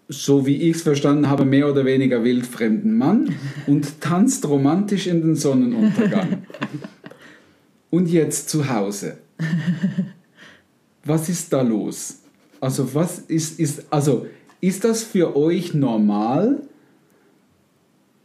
so 0.09 0.45
wie 0.45 0.57
ich 0.57 0.77
es 0.77 0.81
verstanden 0.83 1.29
habe, 1.29 1.45
mehr 1.45 1.69
oder 1.69 1.85
weniger 1.85 2.23
wildfremden 2.23 2.97
Mann 2.97 3.35
und 3.67 4.01
tanzt 4.01 4.47
romantisch 4.47 5.07
in 5.07 5.21
den 5.21 5.35
Sonnenuntergang. 5.35 6.43
Und 7.89 8.09
jetzt 8.09 8.49
zu 8.49 8.69
Hause. 8.69 9.17
was 11.05 11.29
ist 11.29 11.53
da 11.53 11.61
los? 11.61 12.19
Also 12.59 12.95
was 12.95 13.19
ist, 13.19 13.59
ist, 13.59 13.85
also 13.91 14.25
ist 14.61 14.83
das 14.83 15.03
für 15.03 15.35
euch 15.35 15.73
normal, 15.73 16.61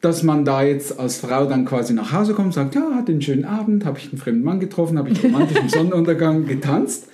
dass 0.01 0.23
man 0.23 0.45
da 0.45 0.63
jetzt 0.63 0.99
als 0.99 1.19
Frau 1.19 1.47
dann 1.47 1.65
quasi 1.65 1.93
nach 1.93 2.13
Hause 2.13 2.35
kommt 2.35 2.47
und 2.47 2.53
sagt, 2.53 2.77
ja, 2.77 2.95
hatte 2.95 3.13
einen 3.13 3.21
schönen 3.23 3.45
Abend, 3.45 3.85
habe 3.85 3.99
ich 3.99 4.11
einen 4.11 4.19
fremden 4.19 4.45
Mann 4.45 4.61
getroffen, 4.61 4.97
habe 4.97 5.11
ich 5.11 5.23
romantisch 5.23 5.59
im 5.59 5.69
Sonnenuntergang 5.69 6.47
getanzt 6.47 7.09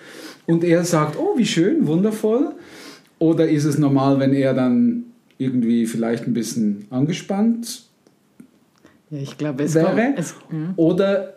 und 0.46 0.64
er 0.64 0.84
sagt, 0.84 1.16
oh, 1.18 1.36
wie 1.36 1.46
schön, 1.46 1.86
wundervoll. 1.86 2.52
Oder 3.18 3.48
ist 3.48 3.64
es 3.64 3.78
normal, 3.78 4.18
wenn 4.18 4.34
er 4.34 4.54
dann 4.54 5.04
irgendwie 5.38 5.86
vielleicht 5.86 6.26
ein 6.26 6.34
bisschen 6.34 6.86
angespannt 6.90 7.84
Ja, 9.10 9.18
ich 9.18 9.36
glaube, 9.38 9.64
es 9.64 9.74
wäre? 9.74 9.86
kommt. 9.86 10.18
Es, 10.18 10.34
ja. 10.50 10.56
Oder 10.76 11.34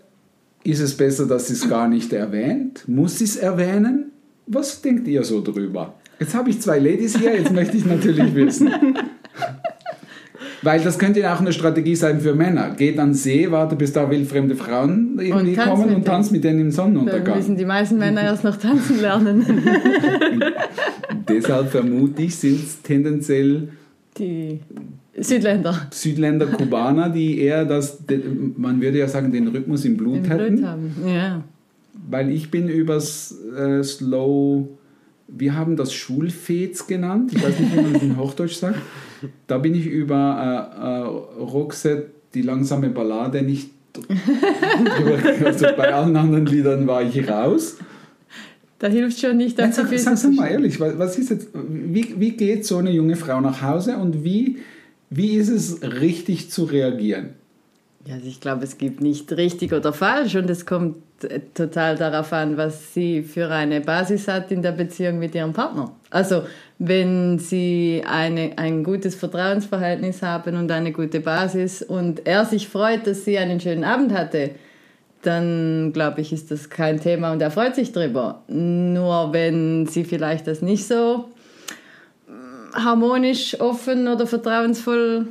ist 0.63 0.79
es 0.79 0.95
besser, 0.95 1.25
dass 1.25 1.47
sie 1.47 1.53
es 1.53 1.67
gar 1.69 1.87
nicht 1.87 2.11
erwähnt? 2.13 2.83
Muss 2.87 3.19
sie 3.19 3.23
es 3.25 3.37
erwähnen? 3.37 4.11
Was 4.47 4.81
denkt 4.81 5.07
ihr 5.07 5.23
so 5.23 5.41
drüber? 5.41 5.93
Jetzt 6.19 6.33
habe 6.33 6.49
ich 6.49 6.59
zwei 6.61 6.79
Ladies 6.79 7.17
hier, 7.17 7.35
jetzt 7.35 7.53
möchte 7.53 7.77
ich 7.77 7.85
natürlich 7.85 8.33
wissen. 8.33 8.69
Weil 10.63 10.81
das 10.81 10.97
könnte 10.97 11.19
ja 11.19 11.35
auch 11.35 11.39
eine 11.39 11.53
Strategie 11.53 11.95
sein 11.95 12.19
für 12.19 12.33
Männer. 12.33 12.71
Geht 12.71 12.97
an 12.99 13.13
See, 13.13 13.51
warte 13.51 13.75
bis 13.75 13.93
da 13.93 14.09
wildfremde 14.09 14.55
Frauen 14.55 15.19
irgendwie 15.19 15.53
tanz 15.53 15.69
kommen 15.69 15.95
und 15.95 16.05
tanzt 16.05 16.31
mit 16.31 16.43
denen 16.43 16.59
im 16.59 16.65
Dann 16.65 16.71
Sonnenuntergang. 16.71 17.37
müssen 17.37 17.57
die 17.57 17.65
meisten 17.65 17.97
Männer 17.97 18.23
erst 18.23 18.43
noch 18.43 18.57
tanzen 18.57 18.99
lernen. 19.01 19.45
Deshalb 21.29 21.69
vermute 21.69 22.23
ich, 22.23 22.35
sind 22.35 22.63
es 22.63 22.81
tendenziell 22.81 23.69
Die 24.17 24.59
Südländer 25.19 25.87
Südländer, 25.91 26.45
Kubaner, 26.47 27.09
die 27.09 27.39
eher 27.39 27.65
das, 27.65 27.99
man 28.55 28.81
würde 28.81 28.99
ja 28.99 29.07
sagen, 29.07 29.31
den 29.31 29.47
Rhythmus 29.47 29.85
im 29.85 29.97
Blut 29.97 30.17
im 30.17 30.25
hätten. 30.25 30.55
Blut 30.57 30.65
haben. 30.67 30.91
Ja. 31.05 31.43
Weil 32.09 32.31
ich 32.31 32.51
bin 32.51 32.69
übers 32.69 33.35
äh, 33.57 33.83
Slow, 33.83 34.67
wir 35.27 35.55
haben 35.55 35.75
das 35.75 35.93
Schulfez 35.93 36.87
genannt, 36.87 37.31
ich 37.33 37.43
weiß 37.43 37.59
nicht, 37.59 37.75
wie 37.75 37.81
man 37.81 37.93
das 37.93 38.03
in 38.03 38.17
Hochdeutsch 38.17 38.55
sagt. 38.55 38.77
Da 39.47 39.57
bin 39.57 39.75
ich 39.75 39.86
über 39.86 40.69
äh, 41.39 41.41
äh, 41.41 41.43
Roxette, 41.43 42.12
die 42.33 42.41
langsame 42.41 42.89
Ballade, 42.89 43.41
nicht 43.41 43.71
drüber, 43.93 45.17
also 45.45 45.65
bei 45.75 45.93
allen 45.93 46.15
anderen 46.15 46.45
Liedern 46.45 46.88
war 46.88 47.01
ich 47.01 47.27
raus. 47.27 47.77
Da 48.79 48.88
hilft 48.88 49.19
schon 49.19 49.38
nicht, 49.38 49.57
dass 49.57 49.75
sag, 49.75 49.89
viel 49.89 49.97
sag, 49.97 50.17
sag 50.17 50.33
mal 50.33 50.47
ehrlich, 50.47 50.79
was 50.79 51.17
ist 51.17 51.31
jetzt, 51.31 51.50
wie, 51.53 52.13
wie 52.19 52.31
geht 52.31 52.65
so 52.65 52.77
eine 52.77 52.91
junge 52.91 53.15
Frau 53.15 53.41
nach 53.41 53.63
Hause 53.63 53.97
und 53.97 54.24
wie, 54.24 54.59
wie 55.09 55.36
ist 55.36 55.50
es 55.50 55.81
richtig 55.81 56.51
zu 56.51 56.65
reagieren? 56.65 57.29
Ja, 58.05 58.15
also 58.15 58.27
ich 58.27 58.39
glaube, 58.39 58.63
es 58.63 58.77
gibt 58.77 59.01
nicht 59.01 59.31
richtig 59.33 59.74
oder 59.74 59.93
falsch 59.93 60.36
und 60.36 60.50
es 60.50 60.65
kommt 60.65 60.97
äh, 61.24 61.41
total 61.53 61.97
darauf 61.97 62.31
an, 62.31 62.55
was 62.55 62.93
sie 62.93 63.24
für 63.24 63.50
eine 63.50 63.81
Basis 63.81 64.27
hat 64.27 64.51
in 64.51 64.62
der 64.62 64.71
Beziehung 64.71 65.19
mit 65.19 65.33
ihrem 65.36 65.53
Partner. 65.53 65.91
Also 66.09 66.43
wenn 66.79 67.39
sie 67.39 68.03
eine, 68.05 68.57
ein 68.57 68.84
gutes 68.84 69.15
Vertrauensverhältnis 69.15 70.22
haben 70.22 70.55
und 70.55 70.72
eine 70.72 70.91
gute 70.91 71.19
Basis 71.19 71.81
und 71.81 72.27
er 72.27 72.46
sich 72.46 72.67
freut, 72.67 73.07
dass 73.07 73.25
sie 73.25 73.38
einen 73.38 73.60
schönen 73.60 73.84
Abend 73.84 74.13
hatte, 74.13 74.51
dann 75.24 75.91
glaube 75.93 76.22
ich, 76.22 76.31
ist 76.31 76.51
das 76.51 76.69
kein 76.69 77.00
Thema 77.00 77.31
und 77.31 77.41
er 77.41 77.50
freut 77.50 77.75
sich 77.75 77.91
drüber. 77.91 78.43
Nur 78.48 79.34
wenn 79.34 79.88
sie 79.88 80.03
vielleicht 80.03 80.46
das 80.46 80.62
nicht 80.62 80.88
so 80.88 81.29
mm, 82.27 82.75
harmonisch, 82.75 83.60
offen 83.60 84.07
oder 84.07 84.27
vertrauensvoll 84.27 85.27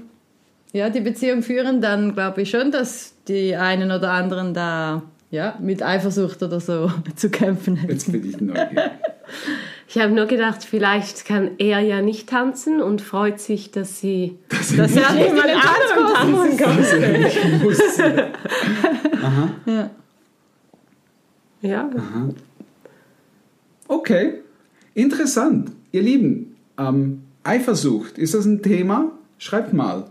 ja, 0.73 0.91
die 0.91 1.01
Beziehung 1.01 1.43
führen, 1.43 1.81
dann 1.81 2.15
glaube 2.15 2.43
ich 2.43 2.51
schon, 2.51 2.73
dass 2.73 3.15
die 3.29 3.55
einen 3.55 3.93
oder 3.93 4.11
anderen 4.11 4.53
da 4.53 5.03
ja, 5.31 5.57
mit 5.61 5.83
Eifersucht 5.83 6.43
oder 6.43 6.59
so 6.59 6.91
zu 7.15 7.31
kämpfen 7.31 7.77
hätten. 7.77 7.93
Jetzt 7.93 8.11
bin 8.11 8.29
ich 8.29 8.41
neugierig. 8.41 8.77
Ich 9.89 9.99
habe 9.99 10.13
nur 10.13 10.27
gedacht, 10.27 10.65
vielleicht 10.65 11.25
kann 11.25 11.53
er 11.59 11.81
ja 11.81 12.03
nicht 12.03 12.29
tanzen 12.29 12.83
und 12.83 13.01
freut 13.01 13.41
sich, 13.41 13.71
dass 13.71 14.01
sie, 14.01 14.39
er 14.51 14.57
dass 14.77 14.97
er 14.97 15.13
nicht 15.13 15.29
jemand 15.29 15.47
anderen 15.47 16.15
tanzen 16.15 16.57
kann. 16.57 16.79
Also 16.79 16.97
ich 16.97 17.63
muss, 17.63 17.99
Ja. 19.67 19.91
Ja, 21.63 21.91
Okay, 23.89 24.35
interessant. 24.95 25.71
Ihr 25.93 26.03
Lieben, 26.03 26.57
ähm, 26.79 27.23
Eifersucht, 27.45 28.19
ist 28.19 28.35
das 28.35 28.45
ein 28.45 28.63
Thema? 28.63 29.13
Schreibt 29.39 29.73
mal. 29.73 30.11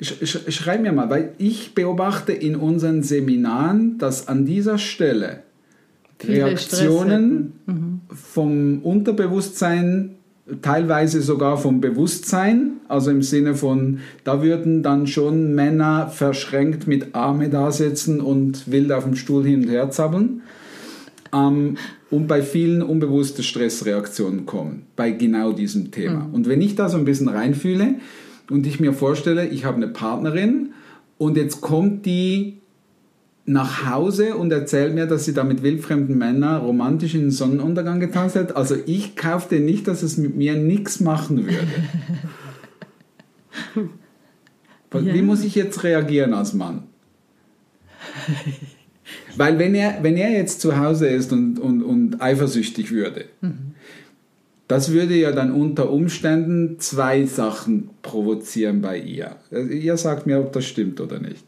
Sch 0.00 0.14
sch 0.24 0.52
schreib 0.52 0.82
mir 0.82 0.92
mal, 0.92 1.08
weil 1.08 1.34
ich 1.38 1.74
beobachte 1.74 2.32
in 2.32 2.56
unseren 2.56 3.02
Seminaren, 3.02 3.98
dass 3.98 4.26
an 4.26 4.44
dieser 4.44 4.78
Stelle 4.78 5.44
Viele 6.24 6.46
Reaktionen 6.46 7.52
vom 8.12 8.82
Unterbewusstsein, 8.82 10.16
teilweise 10.62 11.22
sogar 11.22 11.56
vom 11.56 11.80
Bewusstsein, 11.80 12.72
also 12.88 13.10
im 13.10 13.22
Sinne 13.22 13.54
von, 13.54 14.00
da 14.24 14.42
würden 14.42 14.82
dann 14.82 15.06
schon 15.06 15.54
Männer 15.54 16.08
verschränkt 16.08 16.86
mit 16.86 17.14
Arme 17.14 17.48
da 17.48 17.72
sitzen 17.72 18.20
und 18.20 18.70
wild 18.70 18.92
auf 18.92 19.04
dem 19.04 19.16
Stuhl 19.16 19.44
hin 19.44 19.62
und 19.62 19.68
her 19.68 19.90
zappeln. 19.90 20.42
Ähm, 21.32 21.76
und 22.10 22.28
bei 22.28 22.42
vielen 22.42 22.82
unbewusste 22.82 23.42
Stressreaktionen 23.42 24.46
kommen, 24.46 24.86
bei 24.94 25.10
genau 25.10 25.52
diesem 25.52 25.90
Thema. 25.90 26.28
Und 26.32 26.48
wenn 26.48 26.60
ich 26.60 26.76
da 26.76 26.88
so 26.88 26.96
ein 26.96 27.04
bisschen 27.04 27.28
reinfühle 27.28 27.96
und 28.50 28.66
ich 28.66 28.78
mir 28.78 28.92
vorstelle, 28.92 29.48
ich 29.48 29.64
habe 29.64 29.78
eine 29.78 29.88
Partnerin 29.88 30.74
und 31.18 31.36
jetzt 31.36 31.60
kommt 31.60 32.06
die 32.06 32.60
nach 33.46 33.90
Hause 33.90 34.36
und 34.36 34.50
erzählt 34.52 34.94
mir, 34.94 35.06
dass 35.06 35.26
sie 35.26 35.34
da 35.34 35.44
mit 35.44 35.62
wildfremden 35.62 36.16
Männern 36.16 36.62
romantisch 36.62 37.14
in 37.14 37.22
den 37.22 37.30
Sonnenuntergang 37.30 38.00
getanzt 38.00 38.36
hat. 38.36 38.56
Also 38.56 38.74
ich 38.86 39.16
kaufte 39.16 39.60
nicht, 39.60 39.86
dass 39.86 40.02
es 40.02 40.16
mit 40.16 40.34
mir 40.36 40.54
nichts 40.54 41.00
machen 41.00 41.44
würde. 41.46 41.66
Wie 44.92 45.16
Ja. 45.18 45.22
muss 45.22 45.44
ich 45.44 45.54
jetzt 45.54 45.82
reagieren 45.82 46.32
als 46.34 46.54
Mann? 46.54 46.84
Weil 49.36 49.58
wenn 49.58 49.74
er, 49.74 49.98
wenn 50.02 50.16
er 50.16 50.30
jetzt 50.30 50.60
zu 50.60 50.78
Hause 50.78 51.08
ist 51.08 51.32
und, 51.32 51.58
und, 51.58 51.82
und 51.82 52.22
eifersüchtig 52.22 52.92
würde, 52.92 53.24
das 54.68 54.92
würde 54.92 55.14
ja 55.16 55.32
dann 55.32 55.50
unter 55.52 55.90
Umständen 55.90 56.78
zwei 56.78 57.24
Sachen 57.26 57.90
provozieren 58.02 58.80
bei 58.80 58.98
ihr. 58.98 59.36
Ihr 59.50 59.96
sagt 59.96 60.26
mir, 60.26 60.38
ob 60.38 60.52
das 60.52 60.64
stimmt 60.64 61.00
oder 61.00 61.18
nicht. 61.18 61.44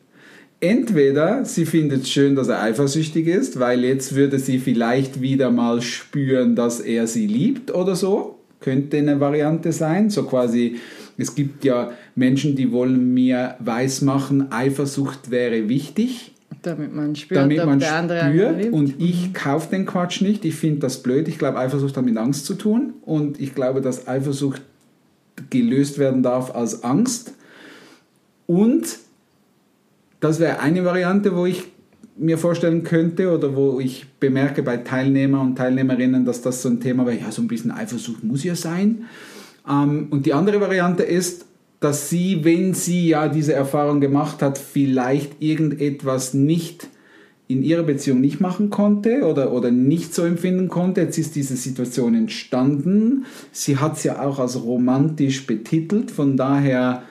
Entweder 0.61 1.45
sie 1.45 1.67
findet 1.67 2.05
es 2.05 2.11
schön, 2.11 2.35
dass 2.35 2.49
er 2.49 2.63
eifersüchtig 2.63 3.27
ist, 3.27 3.61
weil 3.61 3.85
jetzt 3.85 4.15
würde 4.15 4.39
sie 4.39 4.59
vielleicht 4.59 5.21
wieder 5.21 5.51
mal 5.51 5.83
spüren, 5.83 6.57
dass 6.57 6.81
er 6.81 7.07
sie 7.07 7.27
liebt 7.27 7.75
oder 7.75 7.95
so. 7.95 8.39
Könnte 8.61 8.97
eine 8.97 9.21
Variante 9.21 9.71
sein. 9.73 10.09
So 10.09 10.25
quasi, 10.25 10.77
es 11.19 11.35
gibt 11.35 11.65
ja 11.65 11.93
Menschen, 12.15 12.57
die 12.57 12.73
wollen 12.73 13.13
mir 13.13 13.57
weismachen, 13.59 14.51
Eifersucht 14.51 15.31
wäre 15.31 15.69
wichtig 15.69 16.33
Damit 16.63 16.95
man 16.95 17.15
spürt, 17.15 17.39
damit 17.39 17.65
man 17.65 17.79
der 17.79 17.95
andere 17.95 18.31
spürt 18.31 18.73
und 18.73 18.95
ich 18.99 19.35
kaufe 19.35 19.69
den 19.71 19.85
Quatsch 19.85 20.23
nicht. 20.23 20.45
Ich 20.47 20.55
finde 20.55 20.81
das 20.81 21.03
blöd. 21.03 21.29
Ich 21.29 21.39
glaube, 21.39 21.59
Eifersucht 21.59 21.97
hat 21.99 22.05
mit 22.05 22.17
Angst 22.17 22.47
zu 22.47 22.55
tun 22.55 22.95
und 23.03 23.39
ich 23.39 23.55
glaube, 23.55 23.83
dass 23.83 24.09
Eifersucht 24.09 24.63
gelöst 25.51 25.99
werden 25.99 26.23
darf 26.23 26.55
als 26.55 26.83
Angst. 26.83 27.35
Und 28.47 28.87
das 30.21 30.41
wäre 30.41 30.61
eine 30.61 30.85
Variante, 30.85 31.37
wo 31.37 31.47
ich 31.47 31.65
mir 32.17 32.39
vorstellen 32.39 32.83
könnte 32.83 33.31
oder 33.37 33.55
wo 33.55 33.79
ich 33.79 34.07
bemerke 34.19 34.63
bei 34.63 34.79
Teilnehmer 34.79 35.41
und 35.41 35.57
Teilnehmerinnen, 35.57 36.25
dass 36.25 36.41
das 36.41 36.63
so 36.63 36.69
ein 36.69 36.81
Thema 36.81 37.07
wäre, 37.07 37.19
ja, 37.19 37.31
so 37.31 37.43
ein 37.43 37.49
bisschen 37.49 37.71
Eifersucht 37.71 38.25
muss 38.25 38.43
ja 38.43 38.55
sein. 38.55 39.05
Ähm, 39.69 40.09
und 40.11 40.27
die 40.27 40.33
andere 40.33 40.61
Variante 40.61 41.03
ist, 41.03 41.47
dass 41.81 42.09
sie, 42.09 42.45
wenn 42.45 42.73
sie 42.73 43.09
ja 43.09 43.29
diese 43.29 43.53
Erfahrung 43.53 44.01
gemacht 44.01 44.41
hat, 44.41 44.57
vielleicht 44.57 45.43
irgendetwas 45.43 46.33
nicht 46.33 46.89
in 47.49 47.63
ihrer 47.63 47.85
Beziehung 47.85 48.21
nicht 48.21 48.41
machen 48.41 48.71
konnte 48.71 49.23
oder, 49.23 49.53
oder 49.53 49.71
nicht 49.71 50.15
so 50.15 50.25
empfinden 50.25 50.69
konnte. 50.69 51.03
Jetzt 51.03 51.19
ist 51.19 51.37
diese 51.37 51.57
Situation 51.57 52.15
entstanden. 52.15 53.25
Sie 53.53 53.77
hat 53.77 53.97
es 53.99 54.05
ja 54.05 54.23
auch 54.23 54.39
als 54.39 54.61
romantisch 54.61 55.47
betitelt. 55.47 56.11
Von 56.11 56.37
daher, 56.37 57.03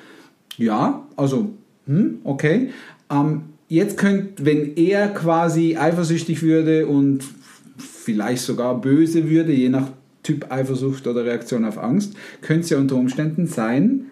ja, 0.57 1.07
also, 1.15 1.51
hm, 1.85 2.19
okay. 2.23 2.71
Ähm, 3.11 3.43
jetzt 3.67 3.97
könnt, 3.97 4.45
wenn 4.45 4.75
er 4.75 5.09
quasi 5.09 5.77
eifersüchtig 5.77 6.41
würde 6.41 6.87
und 6.87 7.23
vielleicht 7.77 8.43
sogar 8.43 8.79
böse 8.79 9.29
würde, 9.29 9.51
je 9.51 9.69
nach 9.69 9.89
Typ 10.23 10.51
Eifersucht 10.51 11.05
oder 11.07 11.23
Reaktion 11.23 11.65
auf 11.65 11.77
Angst, 11.77 12.13
könnte 12.41 12.61
es 12.61 12.69
ja 12.69 12.77
unter 12.77 12.95
Umständen 12.95 13.47
sein, 13.47 14.05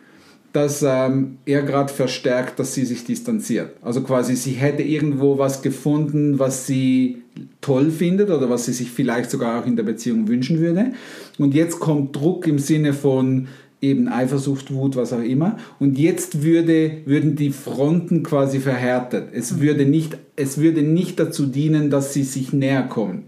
dass 0.54 0.84
ähm, 0.84 1.40
er 1.46 1.64
gerade 1.64 1.92
verstärkt, 1.92 2.60
dass 2.60 2.76
sie 2.76 2.86
sich 2.86 3.04
distanziert. 3.04 3.72
Also 3.82 4.02
quasi, 4.02 4.36
sie 4.36 4.52
hätte 4.52 4.84
irgendwo 4.84 5.40
was 5.40 5.64
gefunden, 5.64 6.38
was 6.38 6.68
sie 6.68 7.24
toll 7.60 7.90
findet 7.90 8.30
oder 8.30 8.48
was 8.52 8.66
sie 8.66 8.74
sich 8.74 8.92
vielleicht 8.92 9.32
sogar 9.32 9.60
auch 9.60 9.66
in 9.66 9.76
der 9.76 9.84
Beziehung 9.84 10.28
wünschen 10.28 10.60
würde. 10.60 10.94
Und 11.40 11.56
jetzt 11.56 11.80
kommt 11.80 12.16
Druck 12.16 12.46
im 12.46 12.60
Sinne 12.60 12.94
von 12.94 13.48
eben 13.84 14.08
Eifersucht, 14.08 14.74
Wut, 14.74 14.96
was 14.96 15.14
auch 15.14 15.22
immer. 15.22 15.58
Und 15.80 16.00
jetzt 16.00 16.42
würde, 16.42 17.02
würden 17.06 17.36
die 17.36 17.52
Fronten 17.52 18.24
quasi 18.24 18.60
verhärtet. 18.60 19.30
Es 19.34 19.60
würde, 19.60 19.86
nicht, 19.86 20.18
es 20.36 20.58
würde 20.58 20.82
nicht 20.82 21.20
dazu 21.20 21.46
dienen, 21.46 21.90
dass 21.90 22.14
sie 22.14 22.24
sich 22.24 22.54
näher 22.54 22.84
kommen. 22.84 23.26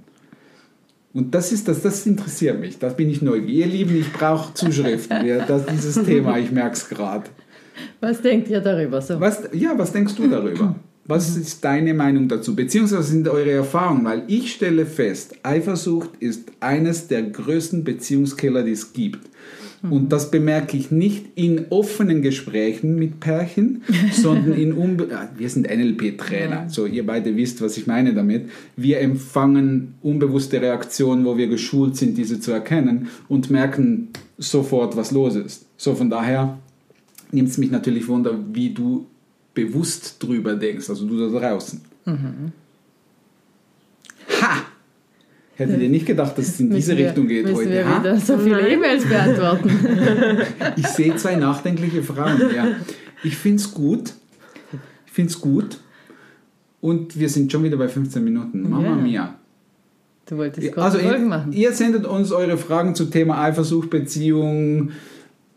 Und 1.13 1.35
das 1.35 1.51
ist 1.51 1.67
das, 1.67 1.81
das 1.81 2.05
interessiert 2.05 2.59
mich. 2.59 2.79
Das 2.79 2.95
bin 2.95 3.09
ich 3.09 3.21
neugierig. 3.21 3.55
Ihr 3.55 3.67
Lieben, 3.67 3.95
ich 3.97 4.12
brauche 4.12 4.53
Zuschriften. 4.53 5.25
Ja, 5.25 5.45
das, 5.45 5.65
dieses 5.65 6.03
Thema, 6.03 6.38
ich 6.39 6.51
merke 6.51 6.75
es 6.75 6.89
gerade. 6.89 7.25
Was 8.00 8.21
denkt 8.21 8.50
ihr 8.50 8.62
darüber? 8.62 9.01
So. 9.01 9.19
Was, 9.19 9.43
ja, 9.53 9.77
was 9.77 9.91
denkst 9.91 10.15
du 10.15 10.27
darüber? 10.27 10.75
Was 11.05 11.38
ist 11.38 11.63
deine 11.63 11.93
Meinung 11.93 12.27
dazu? 12.27 12.55
Beziehungsweise 12.55 13.03
sind 13.03 13.27
eure 13.27 13.51
Erfahrungen? 13.51 14.05
Weil 14.05 14.24
ich 14.27 14.53
stelle 14.53 14.85
fest, 14.85 15.35
Eifersucht 15.43 16.09
ist 16.19 16.51
eines 16.62 17.07
der 17.07 17.24
größten 17.24 17.83
Beziehungskiller, 17.83 18.63
die 18.63 18.71
es 18.71 18.91
gibt. 18.91 19.29
Und 19.92 20.10
das 20.12 20.32
bemerke 20.32 20.77
ich 20.77 20.92
nicht 20.92 21.25
in 21.36 21.68
offenen 21.70 22.22
Gesprächen 22.22 22.96
mit 22.96 23.20
Pärchen, 23.20 23.84
sondern 24.12 24.54
in 24.54 24.74
unbe 24.74 25.10
ah, 25.13 25.30
wir 25.38 25.50
sind 25.50 25.68
NLP-Trainer, 25.68 26.70
so 26.70 26.86
ihr 26.86 27.06
beide 27.06 27.36
wisst, 27.36 27.62
was 27.62 27.77
ich 27.77 27.88
meine 27.88 28.13
damit. 28.13 28.50
Wir 28.75 29.00
empfangen 29.01 29.96
unbewusste 30.01 30.62
Reaktionen, 30.62 31.25
wo 31.25 31.38
wir 31.38 31.48
geschult 31.48 31.98
sind, 31.98 32.18
diese 32.18 32.39
zu 32.39 32.51
erkennen 32.51 33.10
und 33.27 33.50
merken 33.50 34.10
sofort, 34.38 34.96
was 34.98 35.12
los 35.12 35.36
ist. 35.36 35.65
So 35.77 35.96
von 35.96 36.10
daher 36.10 36.58
nimmt 37.32 37.50
es 37.50 37.58
mich 37.58 37.72
natürlich 37.72 38.08
wunder, 38.08 38.38
wie 38.54 38.74
du 38.74 39.06
bewusst 39.54 40.22
drüber 40.22 40.56
denkst, 40.56 40.89
also 40.89 41.08
du 41.08 41.30
da 41.30 41.39
draußen. 41.39 41.82
Ha! 44.42 44.64
Hättet 45.57 45.81
ihr 45.81 45.89
nicht 45.89 46.05
gedacht, 46.05 46.38
dass 46.38 46.47
es 46.50 46.59
in 46.59 46.69
diese 46.69 46.97
wir- 46.97 47.07
Richtung 47.07 47.27
geht 47.27 47.43
müssen 47.45 47.55
heute? 47.57 47.69
wir 47.69 47.88
ha? 47.89 48.00
wieder 48.00 48.17
so 48.17 48.38
viele. 48.38 48.67
E-Mails 48.69 49.05
beantworten. 49.05 49.69
Ich 50.77 50.88
sehe 50.88 51.15
zwei 51.15 51.35
nachdenkliche 51.35 52.03
Frauen. 52.03 52.41
Ja. 52.53 52.67
Ich 53.24 53.38
finde 53.38 53.62
es 53.62 53.74
gut. 53.74 54.13
Ich 55.05 55.12
finde 55.13 55.31
es 55.31 55.39
gut. 55.39 55.77
Und 56.81 57.17
wir 57.17 57.29
sind 57.29 57.51
schon 57.51 57.63
wieder 57.63 57.77
bei 57.77 57.88
15 57.88 58.24
Minuten. 58.24 58.69
Mama 58.69 58.83
Ja. 58.89 58.95
mia. 58.95 59.35
Du 60.27 60.38
wolltest 60.38 60.67
kurze 60.74 60.81
Also 60.81 61.00
Folgen 61.00 61.24
ihr, 61.24 61.29
machen. 61.29 61.53
ihr 61.53 61.71
sendet 61.71 62.05
uns 62.05 62.31
eure 62.31 62.57
Fragen 62.57 62.93
zum 62.95 63.09
Thema 63.12 63.41
Eifersucht, 63.43 63.89
Beziehung, 63.89 64.91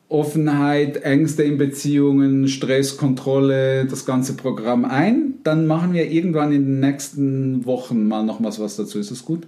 Offenheit, 0.08 1.02
Ängste 1.04 1.42
in 1.42 1.58
Beziehungen, 1.58 2.48
Stress, 2.48 2.96
Kontrolle, 2.96 3.84
das 3.86 4.06
ganze 4.06 4.34
Programm 4.34 4.84
ein. 4.84 5.34
Dann 5.48 5.66
machen 5.66 5.94
wir 5.94 6.10
irgendwann 6.10 6.52
in 6.52 6.64
den 6.66 6.80
nächsten 6.80 7.64
Wochen 7.64 8.06
mal 8.06 8.22
noch 8.22 8.42
was, 8.42 8.60
was 8.60 8.76
dazu. 8.76 8.98
Ist 8.98 9.10
das 9.10 9.24
gut? 9.24 9.46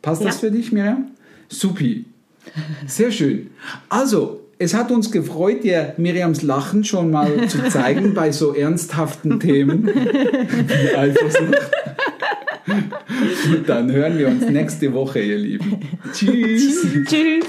Passt 0.00 0.24
das 0.24 0.36
Ja. 0.36 0.40
für 0.42 0.50
dich, 0.52 0.70
Miriam? 0.70 1.06
Supi. 1.48 2.04
Sehr 2.86 3.10
schön. 3.10 3.48
Also, 3.88 4.42
es 4.60 4.74
hat 4.74 4.92
uns 4.92 5.10
gefreut, 5.10 5.64
dir 5.64 5.94
Miriams 5.96 6.42
Lachen 6.42 6.84
schon 6.84 7.10
mal 7.10 7.48
zu 7.48 7.64
zeigen 7.68 8.14
bei 8.14 8.30
so 8.30 8.54
ernsthaften 8.54 9.40
Themen 9.40 9.86
wie 9.88 10.94
Eifersucht. 10.96 11.70
Und 12.66 13.68
dann 13.68 13.90
hören 13.90 14.16
wir 14.16 14.28
uns 14.28 14.48
nächste 14.48 14.92
Woche, 14.92 15.18
ihr 15.18 15.38
Lieben. 15.38 15.80
Tschüss. 16.12 16.86
Tschüss. 17.06 17.46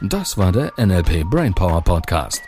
Das 0.00 0.38
war 0.38 0.52
der 0.52 0.72
NLP 0.78 1.24
Brainpower 1.28 1.82
Podcast. 1.82 2.47